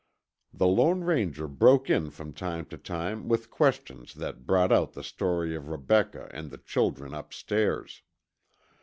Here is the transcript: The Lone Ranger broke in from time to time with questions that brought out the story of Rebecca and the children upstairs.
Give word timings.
The 0.51 0.65
Lone 0.65 1.01
Ranger 1.01 1.47
broke 1.47 1.87
in 1.87 2.09
from 2.09 2.33
time 2.33 2.65
to 2.69 2.77
time 2.79 3.27
with 3.29 3.51
questions 3.51 4.15
that 4.15 4.47
brought 4.47 4.71
out 4.71 4.93
the 4.93 5.03
story 5.03 5.55
of 5.55 5.67
Rebecca 5.69 6.27
and 6.33 6.49
the 6.49 6.57
children 6.57 7.13
upstairs. 7.13 8.01